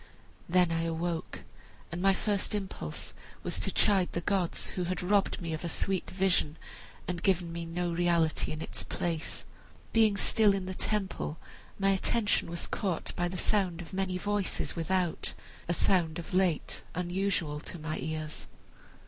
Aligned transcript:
Then 0.49 0.71
I 0.71 0.85
awoke, 0.85 1.43
and 1.91 2.01
my 2.01 2.15
first 2.15 2.55
impulse 2.55 3.13
was 3.43 3.59
to 3.59 3.71
chide 3.71 4.13
the 4.13 4.21
gods 4.21 4.71
who 4.71 4.85
had 4.85 5.03
robbed 5.03 5.39
me 5.39 5.53
of 5.53 5.63
a 5.63 5.69
sweet 5.69 6.09
vision 6.09 6.57
and 7.07 7.21
given 7.21 7.53
me 7.53 7.67
no 7.67 7.91
reality 7.93 8.51
in 8.51 8.63
its 8.63 8.83
place. 8.83 9.45
Being 9.93 10.17
still 10.17 10.55
in 10.55 10.65
the 10.65 10.73
temple, 10.73 11.37
my 11.77 11.91
attention 11.91 12.49
was 12.49 12.65
caught 12.65 13.15
by 13.15 13.27
the 13.27 13.37
sound 13.37 13.79
of 13.79 13.93
many 13.93 14.17
voices 14.17 14.75
without; 14.75 15.35
a 15.67 15.73
sound 15.75 16.17
of 16.17 16.33
late 16.33 16.81
unusual 16.95 17.59
to 17.59 17.77
my 17.77 17.99
ears. 17.99 18.47